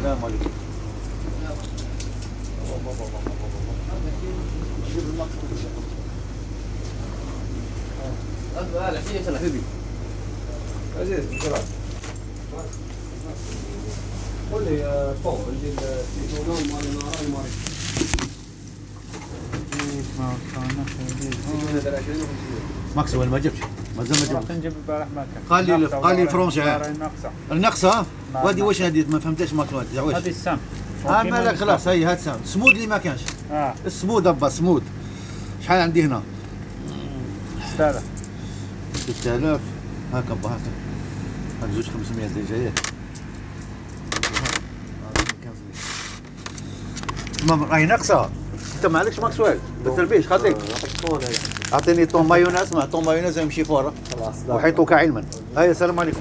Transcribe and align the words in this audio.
السلام 0.00 0.24
عليكم. 0.24 0.50
قول 14.52 14.64
لي 14.64 14.84
اللي 15.22 16.70
مال 16.72 17.46
ماكسويل 22.96 23.28
ما 23.28 23.38
جبتش. 23.38 23.58
ما 23.96 24.04
زال 24.04 24.18
ما 24.48 24.54
نجيب 24.58 24.72
ما 24.88 25.26
كان 25.34 25.42
قال 25.50 25.64
لي- 25.66 25.86
قال 25.86 26.16
لي 26.16 26.22
الفرنسي. 26.22 26.60
نعم، 27.50 28.10
وادي. 28.34 28.62
وش 28.62 28.82
هذه 28.82 29.04
ما 29.08 29.18
فهمتش 29.18 29.52
ماكسويل 29.52 30.00
وش 30.00 30.14
هذه 30.14 30.28
السم 30.28 30.56
ها 31.06 31.22
مالك 31.22 31.56
خلاص 31.56 31.88
هي 31.88 32.04
هات 32.04 32.20
سام 32.20 32.40
سمود 32.44 32.74
اللي 32.74 32.86
ما 32.86 32.98
كانش. 32.98 33.20
آه. 33.52 33.74
السمود 33.86 34.26
أبا 34.26 34.48
سمود. 34.48 34.82
شحال 35.64 35.80
عندي 35.80 36.02
هنا؟ 36.02 36.22
6000 37.74 38.02
6000 38.94 39.60
هاك 40.14 40.24
أبا 40.30 40.48
هاك 40.48 40.60
هاك 41.62 41.70
زوج 41.70 41.84
500 41.84 42.26
اللي 42.26 42.42
جاية. 42.50 42.72
ما 47.46 47.54
راهي 47.54 47.86
ناقصة. 47.86 48.30
أنت 48.76 48.86
ما 48.86 48.98
عليكش 48.98 49.18
ماكسويل؟ 49.18 49.58
خاطيك 49.84 50.56
يعطيك 50.70 51.12
هذا 51.12 51.28
أعطيني 51.72 52.06
طون 52.06 52.28
مايونيز 52.28 52.72
مع 52.72 52.84
طون 52.84 53.04
مايونيز 53.04 53.38
يمشي 53.38 53.64
فورا. 53.64 53.94
خلاص 54.16 54.34
وحيطوك 54.48 54.92
علما. 54.92 55.24
هيا 55.56 55.70
السلام 55.70 56.00
عليكم. 56.00 56.20